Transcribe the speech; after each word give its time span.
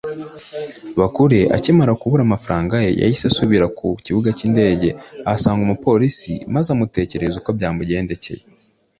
Bakure 0.99 1.39
akimara 1.55 1.93
kubura 2.01 2.21
amafaranga 2.25 2.75
ye 2.85 2.89
yahise 3.01 3.25
asubira 3.31 3.65
ku 3.77 3.87
kibuga 4.05 4.29
cy’indege 4.37 4.89
ahasanga 5.27 5.61
umupolisi 5.63 6.33
maze 6.55 6.67
amutekerereza 6.71 7.37
uko 7.41 7.51
byamugendekeye 7.57 8.41